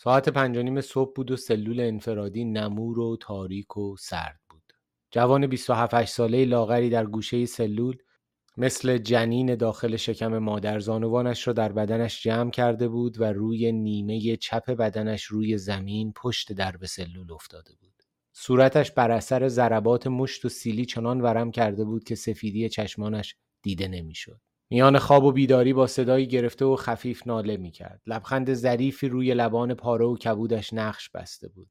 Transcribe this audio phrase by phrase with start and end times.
[0.00, 4.72] ساعت پنج نیم صبح بود و سلول انفرادی نمور و تاریک و سرد بود.
[5.10, 7.96] جوان 27 ساله لاغری در گوشه سلول
[8.56, 14.36] مثل جنین داخل شکم مادر زانوانش را در بدنش جمع کرده بود و روی نیمه
[14.36, 18.02] چپ بدنش روی زمین پشت درب سلول افتاده بود.
[18.32, 23.88] صورتش بر اثر ضربات مشت و سیلی چنان ورم کرده بود که سفیدی چشمانش دیده
[23.88, 24.40] نمی‌شد.
[24.70, 28.02] میان خواب و بیداری با صدایی گرفته و خفیف ناله می کرد.
[28.06, 31.68] لبخند ظریفی روی لبان پاره و کبودش نقش بسته بود.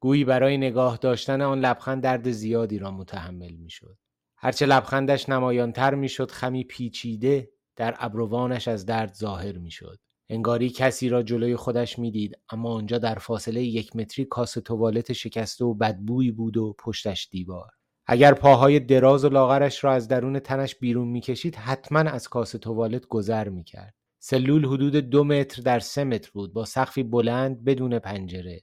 [0.00, 3.98] گویی برای نگاه داشتن آن لبخند درد زیادی را متحمل می شد.
[4.36, 9.98] هرچه لبخندش نمایانتر می شد خمی پیچیده در ابروانش از درد ظاهر می شد.
[10.28, 15.64] انگاری کسی را جلوی خودش می‌دید اما آنجا در فاصله یک متری کاسه توالت شکسته
[15.64, 17.70] و بدبویی بود و پشتش دیوار
[18.06, 23.06] اگر پاهای دراز و لاغرش را از درون تنش بیرون می‌کشید حتما از کاسه توالت
[23.06, 28.62] گذر می‌کرد سلول حدود دو متر در سه متر بود با سقفی بلند بدون پنجره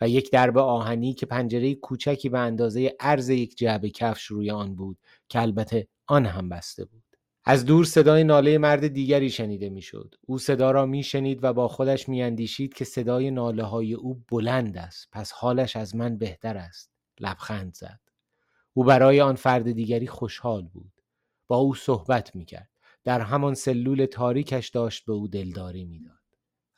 [0.00, 4.74] و یک درب آهنی که پنجره کوچکی به اندازه عرض یک جعبه کفش روی آن
[4.74, 7.02] بود که البته آن هم بسته بود
[7.44, 10.14] از دور صدای ناله مرد دیگری شنیده می‌شد.
[10.20, 15.08] او صدا را میشنید و با خودش میاندیشید که صدای ناله های او بلند است.
[15.12, 16.90] پس حالش از من بهتر است.
[17.20, 18.00] لبخند زد.
[18.76, 20.92] او برای آن فرد دیگری خوشحال بود.
[21.48, 22.70] با او صحبت می‌کرد.
[23.04, 26.18] در همان سلول تاریکش داشت به او دلداری می‌داد.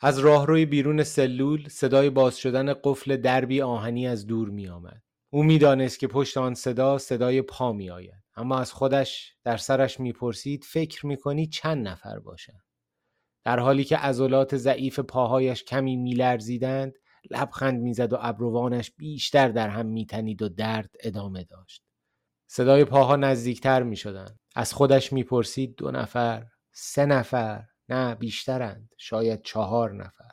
[0.01, 5.03] از راهروی بیرون سلول صدای باز شدن قفل دربی آهنی از دور می آمد.
[5.31, 8.25] او می‌دانست که پشت آن صدا صدای پا می آید.
[8.37, 12.61] اما از خودش در سرش می‌پرسید فکر می‌کنی چند نفر باشن
[13.45, 16.95] در حالی که عضلات ضعیف پاهایش کمی میلرزیدند
[17.31, 21.88] لبخند می‌زد و ابروانش بیشتر در هم میتنید و درد ادامه داشت
[22.51, 24.39] صدای پاها نزدیکتر می‌شدند.
[24.57, 28.95] از خودش می‌پرسید دو نفر سه نفر؟ نه بیشترند.
[28.99, 30.31] شاید چهار نفر.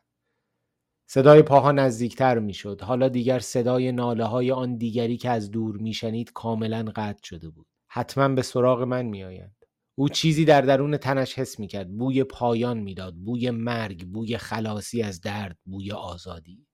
[1.10, 2.82] صدای پاها نزدیکتر می‌شد.
[2.82, 7.68] حالا دیگر صدای ناله های آن دیگری که از دور میشنید کاملا قطع شده بود.
[7.88, 9.56] حتما به سراغ من میآیند.
[9.98, 11.98] او چیزی در درون تنش حس می‌کرد.
[11.98, 13.16] بوی پایان می‌داد.
[13.16, 16.68] بوی مرگ بوی خلاصی از درد بوی آزادی.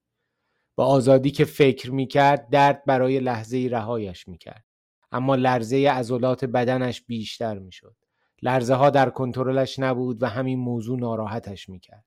[0.78, 4.66] با آزادی که فکر می‌کرد درد برای لحظه رهایش می‌کرد.
[5.12, 7.96] اما لرزه عضلات بدنش بیشتر می‌شد.
[8.42, 12.06] لرزه ها در کنترلش نبود و همین موضوع ناراحتش می‌کرد.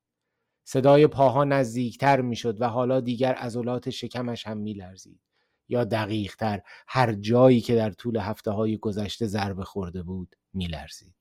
[0.65, 5.21] صدای پاها نزدیکتر می‌شد و حالا دیگر عضلات شکمش هم میلرزید.
[5.69, 11.15] یا دقیق تر هر جایی که در طول هفته های گذشته ضربه خورده بود میلرزید.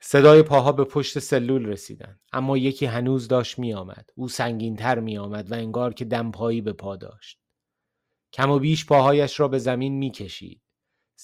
[0.00, 4.10] صدای پاها به پشت سلول رسیدن اما یکی هنوز داشت میآمد.
[4.14, 7.38] او سنگینتر میآمد و انگار که دمپایی به پا داشت.
[8.32, 10.61] کم و بیش پاهایش را به زمین می‌کشید.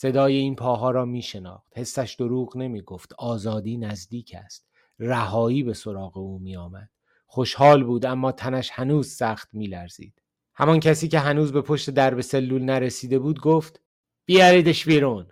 [0.01, 1.79] صدای این پاها را میشناخت.
[1.79, 3.13] حسش دروغ نمی‌گفت.
[3.19, 4.69] آزادی نزدیک است.
[4.99, 6.91] رهایی به سراغ او میآمد.
[7.27, 10.23] خوشحال بود اما تنش هنوز سخت میلرزید.
[10.55, 13.81] همان کسی که هنوز به پشت درب سلول نرسیده بود گفت
[14.27, 15.27] بیاریدش بیرون.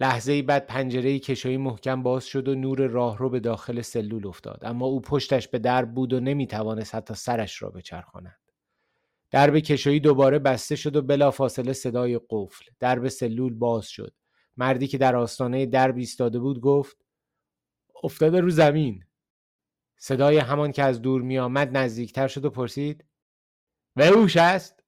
[0.00, 4.26] لحظه ای بعد پنجره کشویی محکم باز شد و نور راه رو به داخل سلول
[4.26, 4.64] افتاد.
[4.64, 8.36] اما او پشتش به درب بود و نمی‌توانست حتی سرش را بچرخاند.
[9.34, 14.14] درب کشویی دوباره بسته شد و بلافاصله صدای قفل درب سلول باز شد.
[14.56, 16.96] مردی که در آستانه درب ایستاده بود گفت
[18.04, 19.04] افتاده رو زمین.
[19.98, 23.04] صدای همان که از دور می آمد نزدیکتر شد و پرسید
[23.96, 24.83] هوش است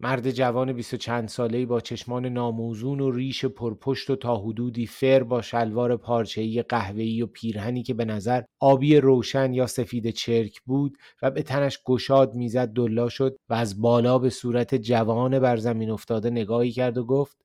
[0.00, 4.86] مرد جوان بیست و چند ساله‌ای با چشمان ناموزون و ریش پرپشت و تا حدودی
[4.86, 10.60] فر با شلوار پارچه‌ای قهوه‌ای و پیرهنی که به نظر آبی روشن یا سفید چرک
[10.62, 15.56] بود و به تنش گشاد می‌زد دلا شد و از بالا به صورت جوان بر
[15.56, 17.36] زمین افتاده نگاهی کرد و گفت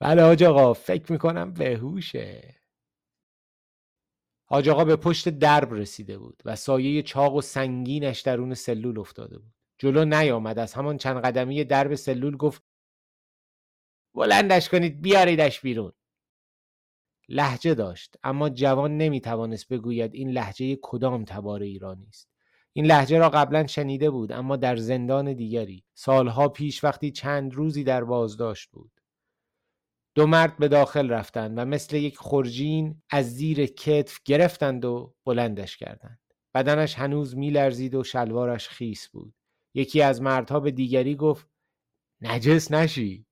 [0.00, 2.56] بله حاج آقا فکر می‌کنم بهوشه.
[4.48, 9.38] حاج آقا به پشت درب رسیده بود و سایه چاق و سنگینش درون سلول افتاده
[9.38, 9.52] بود.
[9.82, 10.58] جلو نیامد.
[10.58, 12.62] از همان چند قدمی درب سلول گفت
[14.14, 15.92] بلندش کنید بیاریدش بیرون.
[17.28, 22.28] لحجه داشت اما جوان نمی‌توانست بگوید این لحجه کدام تبار ایرانی است.
[22.72, 25.84] این لحجه را قبلا شنیده بود اما در زندان دیگری.
[25.94, 28.92] سالها پیش وقتی چند روزی در بازداشت بود.
[30.14, 35.76] دو مرد به داخل رفتند و مثل یک خرجین از زیر کتف گرفتند و بلندش
[35.76, 36.20] کردند.
[36.54, 39.34] بدنش هنوز میلرزید و شلوارش خیس بود.
[39.74, 41.48] یکی از مردها به دیگری گفت
[42.20, 43.26] نجس نشی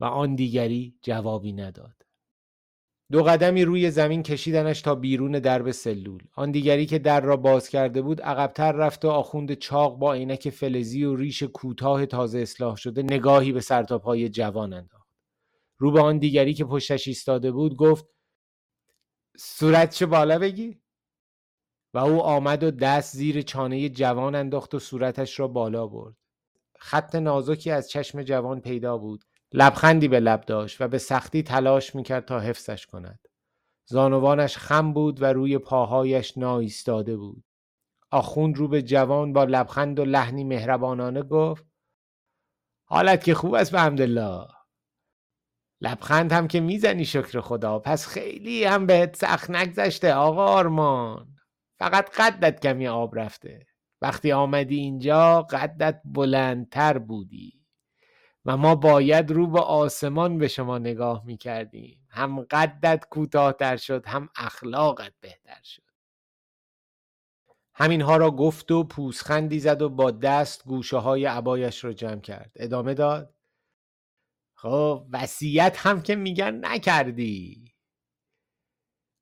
[0.00, 1.94] و آن دیگری جوابی نداد.
[3.12, 6.22] دو قدمی روی زمین کشیدنش تا بیرون درب سلول.
[6.36, 10.50] آن دیگری که در را باز کرده بود عقبتر رفت و آخوند چاق با عینک
[10.50, 15.08] فلزی و ریش کوتاه تازه اصلاح شده نگاهی به سرتاپای جوان انداخت.
[15.78, 18.06] رو به آن دیگری که پشتش ایستاده بود گفت
[19.36, 20.83] صورتشو بالا بگی
[21.94, 26.14] و او آمد و دست زیر چانه جوان انداخت و صورتش را بالا برد.
[26.78, 29.24] خط نازکی از چشم جوان پیدا بود.
[29.52, 33.20] لبخندی به لب داشت و به سختی تلاش می‌کرد تا حفظش کند.
[33.86, 37.44] زانوانش خم بود و روی پاهایش نایستاده بود.
[38.10, 41.64] آخوند رو به جوان با لبخند و لحنی مهربانانه گفت
[42.88, 44.46] حالت که خوب است به حمدالله.
[45.80, 47.78] لبخند هم که می‌زنی شکر خدا.
[47.78, 51.33] پس خیلی هم بهت سخت نگذشته آقا آرمان.
[51.84, 53.66] فقط قدت کمی آب رفته.
[54.02, 57.60] وقتی آمدی اینجا قدت بلندتر بودی.
[58.44, 62.06] و ما باید رو به آسمان به شما نگاه می‌کردیم.
[62.10, 65.82] هم قدت کوتاهتر شد هم اخلاقت بهتر شد.
[67.74, 72.52] همینها را گفت و پوسخندی زد و با دست گوشه های عبایش را جمع کرد.
[72.56, 73.34] ادامه داد
[74.54, 77.73] خب وسیعت هم که میگن نکردی.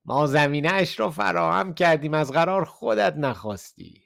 [0.05, 4.01] ما زمینه اش را فراهم کردیم از قرار خودت نخواستی.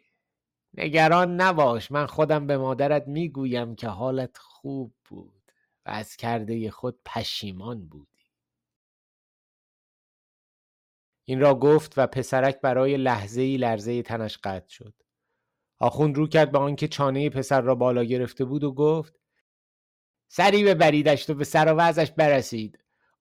[0.74, 5.52] نگران نباش من خودم به مادرت می‌گویم که حالت خوب بود
[5.86, 8.18] و از کرده خود پشیمان بودی.
[11.24, 14.94] این را گفت و پسرک برای لحظه ای لرزه تنش قطع شد.
[15.80, 19.20] آخوند رو کرد به آنکه چانه پسر را بالا گرفته بود و گفت
[20.28, 22.80] سری ببریدش و به سر و برسید.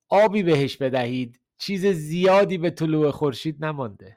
[0.08, 1.40] آبی بهش بدهید.
[1.58, 4.16] چیز زیادی به طلوع خورشید نمانده.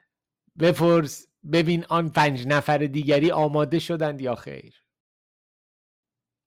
[0.59, 4.83] بپرس ببین آن پنج نفر دیگری آماده شدند یا خیر.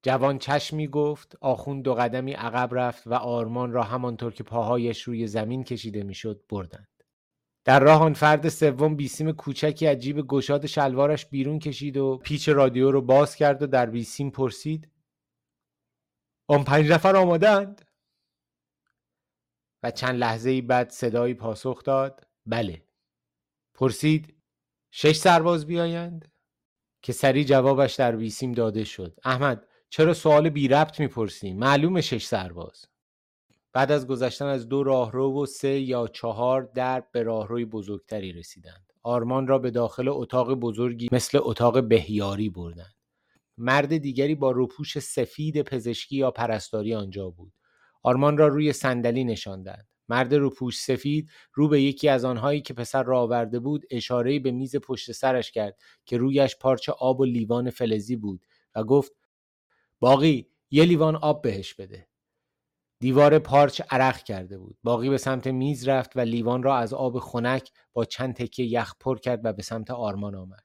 [0.03, 5.27] جوان چشمی گفت آخون دو قدمی عقب رفت و آرمان را همانطور که پاهایش روی
[5.27, 6.89] زمین کشیده می‌شد بردند.
[7.65, 12.49] در راه آن فرد سوم بیسیم کوچکی از جیب گشاد شلوارش بیرون کشید و پیچ
[12.49, 14.89] رادیو رو باز کرد و در بیسیم پرسید
[16.49, 17.92] آن پنج نفر آمادند
[19.83, 22.27] و چند لحظه ای بعد صدایی پاسخ داد.
[22.47, 22.87] بله.
[23.75, 24.35] پرسید
[24.91, 26.33] شش سرباز بیایند؟
[27.03, 29.19] که سری جوابش در ویسیم داده شد.
[29.25, 32.85] احمد چرا سوال بی ربط می‌پرسی؟ معلوم شش سرباز.
[33.73, 38.93] بعد از گذشتن از دو راهرو و سه یا چهار در به راهروی بزرگتری رسیدند.
[39.03, 42.95] آرمان را به داخل اتاق بزرگی مثل اتاق بهیاری بردند.
[43.59, 47.53] مرد دیگری با روپوش سفید پزشکی یا پرستاری آنجا بود.
[48.03, 49.89] آرمان را روی صندلی نشاندند.
[50.09, 54.51] مرد روپوش سفید رو به یکی از آنهایی که پسر را آورده بود اشارهی به
[54.51, 59.13] میز پشت سرش کرد که رویش پارچه آب و لیوان فلزی بود و گفت
[60.01, 62.09] باقی یه لیوان آب بهش بده.
[62.99, 64.77] دیوار پارچ عرق کرده بود.
[64.83, 68.95] باقی به سمت میز رفت و لیوان را از آب خنک با چند تکه یخ
[69.01, 70.65] پر کرد و به سمت آرمان آمد.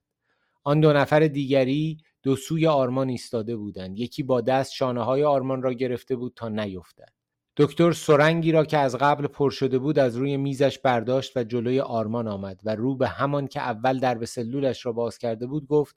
[0.64, 4.00] آن دو نفر دیگری دو سوی آرمان ایستاده بودند.
[4.00, 7.17] یکی با دست شانه های آرمان را گرفته بود تا نیفتد.
[7.60, 11.80] دکتر سرنگی را که از قبل پر شده بود از روی میزش برداشت و جلوی
[11.80, 15.68] آرمان آمد و رو به همان که اول در به سلولش را باز کرده بود
[15.68, 15.96] گفت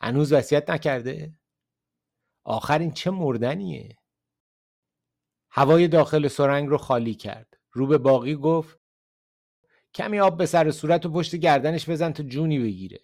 [0.00, 1.38] هنوز وصیت نکرده؟
[2.44, 3.96] آخر این چه مردنیه؟
[5.50, 7.58] هوای داخل سرنگ رو خالی کرد.
[7.72, 8.80] رو به باقی گفت
[9.94, 13.00] کمی آب به سر صورت و پشت گردنش بزن تا جونی بگیره.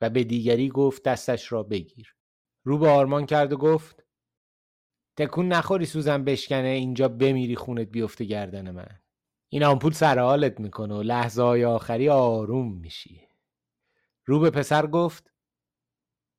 [0.00, 2.14] و به دیگری گفت دستش را بگیر.
[2.64, 4.01] رو به آرمان کرد و گفت
[5.16, 9.00] تکون نخوری سوزن بشکنه اینجا بمیری خونت بیفته گردن من.
[9.48, 13.28] این آمپول سر حالت می‌کنه و لحظه های آخری آروم میشی.
[14.24, 15.32] رو به پسر گفت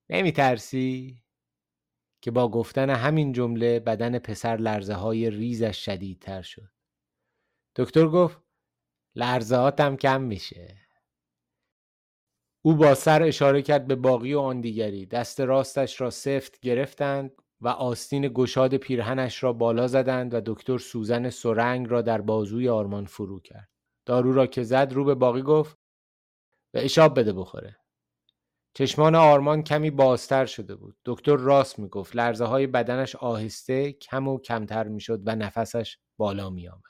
[0.09, 1.23] نمیترسی؟
[2.21, 6.71] که با گفتن همین جمله بدن پسر لرزه های ریزش شدیدتر شد.
[7.75, 8.41] دکتر گفت
[9.15, 10.77] لرزه هاتم کم میشه.
[12.61, 15.05] او با سر اشاره کرد به باقی و آن دیگری.
[15.05, 17.42] دست راستش را سفت گرفتند.
[17.63, 23.05] و آستین گشاد پیرهنش را بالا زدند و دکتر سوزن سرنگ را در بازوی آرمان
[23.05, 23.69] فرو کرد.
[24.05, 25.77] دارو را که زد رو به باقی گفت
[26.71, 27.77] به اشاب بده بخوره.
[28.73, 30.97] چشمان آرمان کمی بازتر شده بود.
[31.05, 36.67] دکتر راست می‌گفت لرزه های بدنش آهسته کم و کمتر می‌شد و نفسش بالا می
[36.67, 36.81] آمد.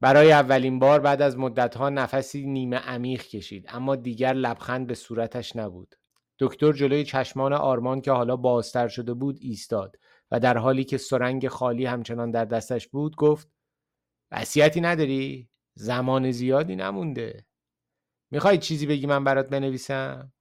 [0.00, 5.56] برای اولین بار بعد از مدتها نفسی نیمه عمیق کشید اما دیگر لبخند به صورتش
[5.56, 5.94] نبود.
[6.40, 9.96] دکتر جلوی چشمان آرمان که حالا بازتر شده بود ایستاد
[10.30, 13.48] و در حالی که سرنگ خالی همچنان در دستش بود گفت
[14.32, 17.46] وصیتی نداری؟ زمان زیادی نمونده.
[18.30, 20.32] می‌خوای چیزی بگی من برات بنویسم؟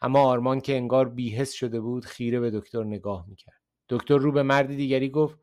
[0.00, 3.60] اما آرمان که انگار بیهس شده بود خیره به دکتر نگاه می‌کرد.
[3.88, 5.38] دکتر رو به مرد دیگری گفت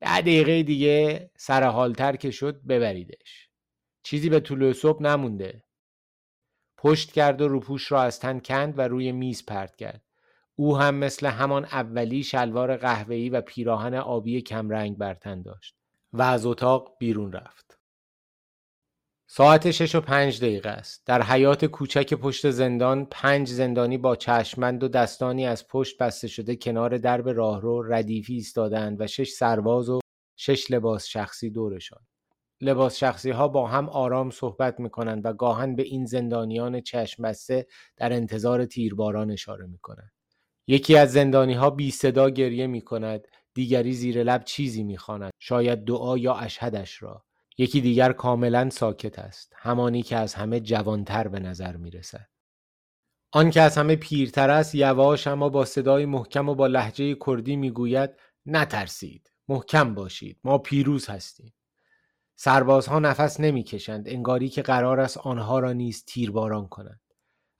[0.00, 3.50] ده دقیقه دیگه سر حالتر که شد ببریدش.
[4.02, 5.64] چیزی به طول صبح نمونده.
[6.84, 10.02] پشت کرد و روپوش را از تن کند و روی میز پرت کرد
[10.56, 15.76] او هم مثل همان اولی شلوار قهوه‌ای و پیراهن آبی کمرنگ بر تن داشت
[16.12, 17.78] و از اتاق بیرون رفت
[19.26, 21.06] ساعت شش و پنج دقیقه است.
[21.06, 26.56] در حیات کوچک پشت زندان پنج زندانی با چشمند و دستانی از پشت بسته شده
[26.56, 30.00] کنار درب راهرو ردیفی ایستادند و شش سرباز و
[30.36, 32.00] شش لباس شخصی دورشان.
[32.60, 37.22] لباس شخصی ها با هم آرام صحبت می کنند و گاهن به این زندانیان چشم
[37.22, 40.12] بسته در انتظار تیرباران اشاره می کنند.
[40.66, 44.98] یکی از زندانی ها بی صدا گریه می کند دیگری زیر لب چیزی می
[45.38, 47.24] شاید دعا یا اشهدش را.
[47.58, 52.28] یکی دیگر کاملا ساکت است همانی که از همه جوانتر به نظر می رسد
[53.32, 57.56] آن که از همه پیرتر است یواش اما با صدای محکم و با لحجه کردی
[57.56, 58.10] می‌گوید
[58.46, 61.52] نترسید محکم باشید ما پیروز هستیم.
[62.36, 67.00] سربازها نفس نمی‌کشند انگاری که قرار است آنها را نیز تیرباران کنند.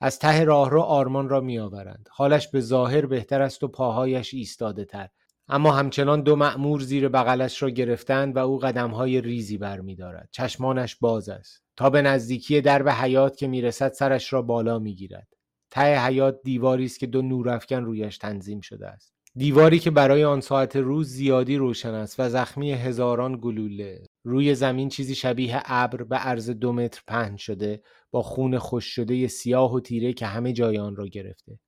[0.00, 2.08] از ته راهرو آرمان را میآورند.
[2.10, 5.08] حالش به ظاهر بهتر است و پاهایش ایستاده تر
[5.48, 11.28] اما همچنان دو مأمور زیر بغلش را گرفتند و او قدمهای ریزی برمیدارد چشمانش باز
[11.28, 11.62] است.
[11.76, 15.28] تا به نزدیکی درب حیات که می‌رسد سرش را بالا می‌گیرد
[15.70, 19.14] ته حیات دیواری است که دو نورافکن رویش تنظیم شده است.
[19.36, 24.02] دیواری که برای آن ساعت روز زیادی روشن است و زخمی هزاران گلوله.
[24.24, 29.26] روی زمین چیزی شبیه ابر به عرض دو متر پهن شده با خون خوش شده
[29.28, 31.58] سیاه و تیره که همه جای آن را گرفته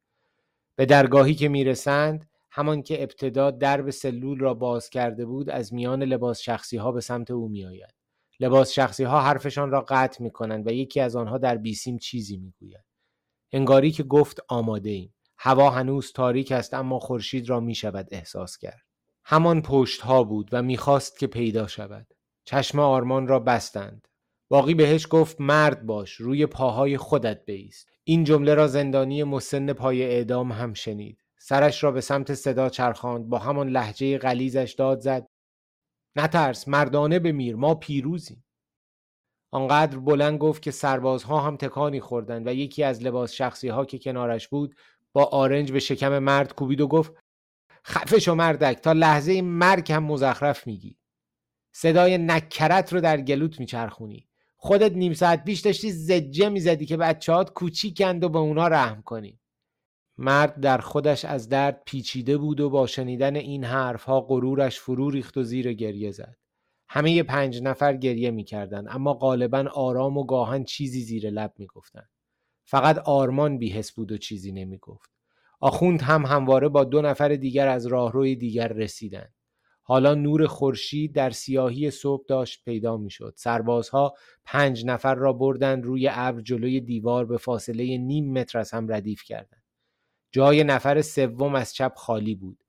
[0.76, 6.02] به درگاهی که می‌رسند همان که ابتدا درب سلول را باز کرده بود از میان
[6.02, 7.94] لباس شخصی ها به سمت او می آید.
[8.40, 12.36] لباس شخصی ها حرفشان را قطع می کنند و یکی از آنها در بیسیم چیزی
[12.36, 12.84] می گوید.
[13.52, 15.14] انگاری که گفت آماده ایم.
[15.38, 18.82] هوا هنوز تاریک است اما خورشید را می شود احساس کرد.
[19.24, 22.06] همان پشت ها بود و می‌خواست که پیدا شود.
[22.46, 24.08] چشم آرمان را بستند.
[24.48, 27.88] باقی بهش گفت مرد باش روی پاهای خودت بیست.
[28.04, 31.24] این جمله را زندانی مسن پای اعدام هم شنید.
[31.38, 35.28] سرش را به سمت صدا چرخاند با همان لحجه غلیزش داد زد
[36.16, 38.44] نترس مردانه بمیر ما پیروزیم
[39.52, 43.98] آنقدر بلند گفت که سربازها هم تکانی خوردند و یکی از لباس شخصی ها که
[43.98, 44.76] کنارش بود
[45.12, 47.12] با آرنج به شکم مرد کوبید و گفت
[47.86, 50.98] خفه شو مردک تا لحظه مرگ هم مزخرف میگی
[51.78, 57.52] صدای نکرت رو در گلوت میچرخونی خودت نیم ساعت پیش داشتی زجه می‌زدی که بچهات
[57.52, 59.40] کوچیکند و به اونا رحم کنی
[60.18, 65.36] مرد در خودش از درد پیچیده بود و با شنیدن این حرفها غرورش فرو ریخت
[65.36, 66.36] و زیر گریه زد.
[66.88, 72.10] همه پنج نفر گریه می‌کردند اما غالبا آرام و گاهن چیزی زیر لب می‌گفتند.
[72.64, 75.10] فقط آرمان بیهس بود و چیزی نمی‌گفت.
[75.60, 79.35] آخوند هم همواره با دو نفر دیگر از راهروی دیگر رسیدند.
[79.88, 83.34] حالا نور خورشید در سیاهی صبح داشت پیدا می‌شد.
[83.36, 84.14] سربازها
[84.44, 89.22] پنج نفر را بردند روی ابر جلوی دیوار به فاصله نیم متر از هم ردیف
[89.22, 89.62] کردند.
[90.32, 92.64] جای نفر سوم از چپ خالی بود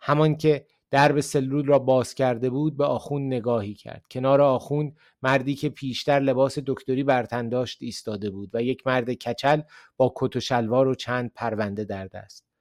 [0.00, 5.54] همان که درب سلول را باز کرده بود به آخون نگاهی کرد کنار آخون مردی
[5.54, 9.60] که پیشتر لباس دکتری برتن داشت ایستاده بود و یک مرد کچل
[9.96, 12.51] با کت و شلوار و چند پرونده در دست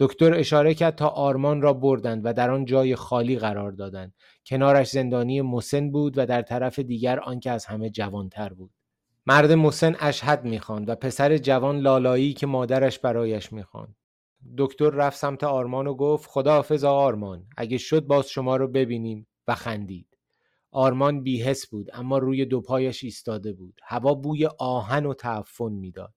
[0.00, 4.14] دکتر اشاره کرد تا آرمان را بردند و در آن جای خالی قرار دادند.
[4.46, 8.70] کنارش زندانی مسن بود و در طرف دیگر آنکه از همه جوانتر بود.
[9.26, 13.96] مرد مسن اشهد می‌خواند و پسر جوان لالایی که مادرش برایش می‌خواند.
[14.58, 19.26] دکتر رفت سمت آرمان و گفت خداحافظ آرمان اگه شد باز شما رو ببینیم.
[19.48, 20.18] و خندید.
[20.70, 23.80] آرمان بیهس بود اما روی دو پایش ایستاده بود.
[23.82, 26.14] هوا بوی آهن و تعفن می‌داد.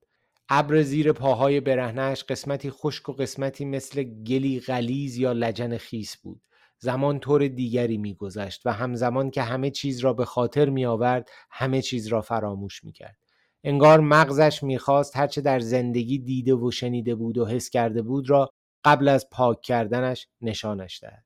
[0.56, 6.42] ابر زیر پاهای برهنهش قسمتی خشک و قسمتی مثل گلی غلیز یا لجن خیس بود
[6.78, 11.82] زمان طور دیگری میگذشت و همزمان که همه چیز را به خاطر می آورد همه
[11.82, 13.18] چیز را فراموش می کرد.
[13.64, 18.50] انگار مغزش می‌خواست هرچه در زندگی دیده و شنیده بود و حس کرده بود را
[18.84, 21.24] قبل از پاک کردنش نشانش دهد.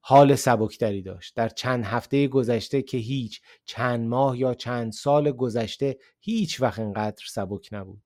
[0.00, 5.98] حال سبکتری داشت در چند هفته گذشته که هیچ چند ماه یا چند سال گذشته
[6.20, 8.02] هیچ وقت انقدر سبک نبود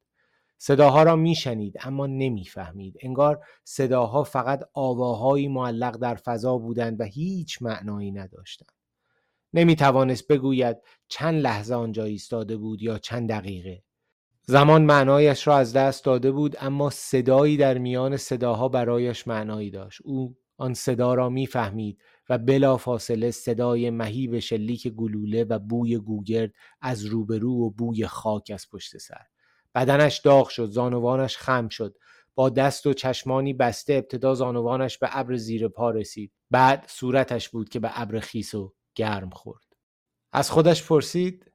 [0.58, 2.96] صداها را میشنید اما نمی‌فهمید.
[3.00, 8.72] انگار صداها فقط آواهایی معلق در فضا بودند و هیچ معنایی نداشتند.
[9.54, 10.76] نمی توانست بگوید
[11.08, 13.82] چند لحظه آنجا ایستاده بود یا چند دقیقه.
[14.46, 20.00] زمان معنایش را از دست داده بود اما صدایی در میان صداها برایش معنایی داشت.
[20.04, 26.52] او آن صدا را می‌فهمید و بلا فاصله صدای مهیب شلیک گلوله و بوی گوگرد
[26.80, 29.24] از روبرو و بوی خاک از پشت سر.
[29.74, 31.96] بدنش داغ شد زانوانش خم شد.
[32.34, 36.32] با دست و چشمانی بسته ابتدا زانوانش به ابر زیر پا رسید.
[36.50, 39.64] بعد صورتش بود که به ابر خیس و گرم خورد.
[40.32, 41.52] از خودش پرسید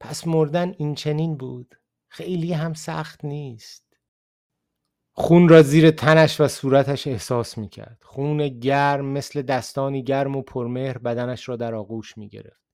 [0.00, 1.74] پس مردن این چنین بود؟
[2.08, 3.84] خیلی هم سخت نیست.
[5.12, 8.02] خون را زیر تنش و صورتش احساس می کرد.
[8.02, 12.64] خون گرم مثل دستانی گرم و پرمهر بدنش را در آغوش می گرفت.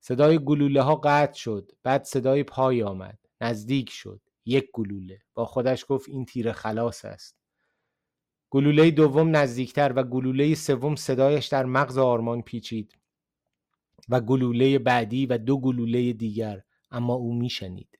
[0.00, 1.72] صدای گلوله ها قطع شد.
[1.82, 3.18] بعد صدای پای آمد.
[3.40, 5.22] نزدیک شد یک گلوله.
[5.34, 7.36] با خودش گفت این تیر خلاص است.
[8.50, 12.98] گلوله دوم نزدیکتر و گلوله سوم صدایش در مغز آرمان پیچید
[14.08, 17.98] و گلوله بعدی و دو گلوله دیگر اما او میشنید.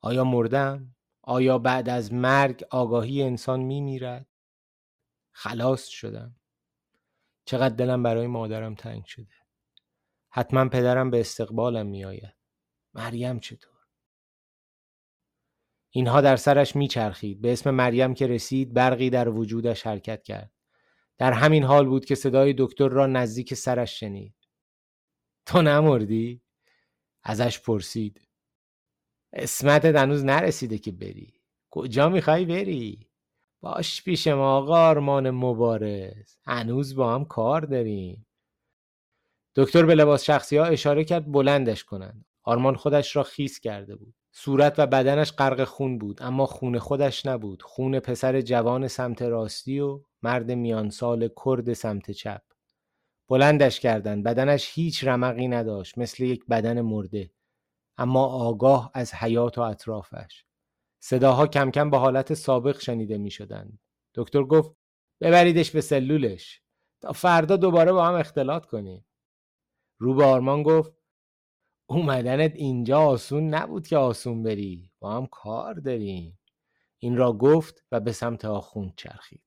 [0.00, 4.26] آیا مردم؟ آیا بعد از مرگ آگاهی انسان میمیرد؟
[5.32, 6.36] خلاص شدم.
[7.44, 9.34] چقدر دلم برای مادرم تنگ شده.
[10.30, 12.36] حتما پدرم به استقبالم میآید.
[12.94, 13.79] مریم چطور؟
[15.90, 17.40] اینها در سرش میچرخید.
[17.40, 20.52] به اسم مریم که رسید برقی در وجودش حرکت کرد.
[21.18, 24.34] در همین حال بود که صدای دکتر را نزدیک سرش شنید.
[25.46, 26.42] تو نمردی؟
[27.22, 28.20] ازش پرسید.
[29.32, 31.34] اسمتت هنوز نرسیده که بری.
[31.70, 33.08] کجا می‌خوای بری؟
[33.60, 36.36] باش پیش ما آقا آرمان مبارز.
[36.46, 38.26] هنوز با هم کار داریم.
[39.56, 42.24] دکتر به لباس شخصی ها اشاره کرد بلندش کنند.
[42.42, 44.14] آرمان خودش را خیس کرده بود.
[44.32, 47.62] صورت و بدنش غرق خون بود اما خون خودش نبود.
[47.62, 52.42] خون پسر جوان سمت راستی و مرد میانسال کرد سمت چپ.
[53.28, 57.30] بلندش کردند بدنش هیچ رمقی نداشت مثل یک بدن مرده.
[57.98, 60.44] اما آگاه از حیات و اطرافش.
[61.00, 63.78] صداها کم کم به حالت سابق شنیده می شدند.
[64.14, 64.76] دکتر گفت
[65.20, 66.62] ببریدش به سلولش.
[67.00, 69.06] تا فردا دوباره با هم اختلاط کنیم.
[69.98, 70.99] رو به آرمان گفت
[71.90, 74.90] اومدنت اینجا آسون نبود که آسون بری.
[75.00, 76.38] با هم کار داریم.
[76.98, 79.42] این را گفت و به سمت آخوند چرخید.